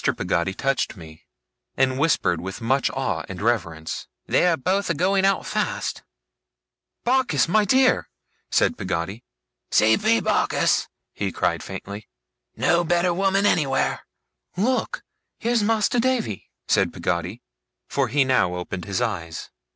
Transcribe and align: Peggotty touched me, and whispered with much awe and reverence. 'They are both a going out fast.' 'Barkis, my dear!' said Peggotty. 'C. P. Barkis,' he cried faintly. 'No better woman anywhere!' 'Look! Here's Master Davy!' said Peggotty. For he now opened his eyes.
Peggotty 0.03 0.55
touched 0.55 0.97
me, 0.97 1.27
and 1.77 1.99
whispered 1.99 2.41
with 2.41 2.59
much 2.59 2.89
awe 2.89 3.23
and 3.29 3.39
reverence. 3.39 4.07
'They 4.25 4.47
are 4.47 4.57
both 4.57 4.89
a 4.89 4.95
going 4.95 5.25
out 5.25 5.45
fast.' 5.45 6.01
'Barkis, 7.03 7.47
my 7.47 7.65
dear!' 7.65 8.09
said 8.49 8.79
Peggotty. 8.79 9.23
'C. 9.69 9.99
P. 9.99 10.19
Barkis,' 10.19 10.87
he 11.13 11.31
cried 11.31 11.61
faintly. 11.61 12.07
'No 12.57 12.83
better 12.83 13.13
woman 13.13 13.45
anywhere!' 13.45 14.07
'Look! 14.57 15.03
Here's 15.37 15.61
Master 15.61 15.99
Davy!' 15.99 16.49
said 16.67 16.91
Peggotty. 16.91 17.43
For 17.87 18.07
he 18.07 18.23
now 18.25 18.55
opened 18.55 18.85
his 18.85 19.01
eyes. 19.01 19.51